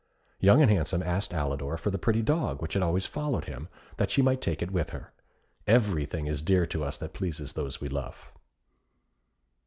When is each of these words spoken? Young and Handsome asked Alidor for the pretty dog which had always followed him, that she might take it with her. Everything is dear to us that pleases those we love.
Young 0.39 0.63
and 0.63 0.71
Handsome 0.71 1.03
asked 1.03 1.31
Alidor 1.31 1.77
for 1.77 1.91
the 1.91 1.99
pretty 1.99 2.23
dog 2.23 2.59
which 2.59 2.73
had 2.73 2.81
always 2.81 3.05
followed 3.05 3.45
him, 3.45 3.67
that 3.97 4.09
she 4.09 4.23
might 4.23 4.41
take 4.41 4.63
it 4.63 4.71
with 4.71 4.89
her. 4.89 5.13
Everything 5.67 6.25
is 6.25 6.41
dear 6.41 6.65
to 6.65 6.83
us 6.83 6.97
that 6.97 7.13
pleases 7.13 7.53
those 7.53 7.79
we 7.79 7.87
love. 7.87 8.31